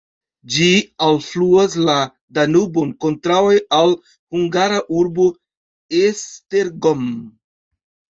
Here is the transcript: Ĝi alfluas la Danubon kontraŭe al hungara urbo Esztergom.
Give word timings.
Ĝi 0.51 0.67
alfluas 1.07 1.73
la 1.89 1.97
Danubon 2.37 2.93
kontraŭe 3.05 3.59
al 3.81 3.91
hungara 4.15 4.79
urbo 5.03 5.27
Esztergom. 6.01 7.05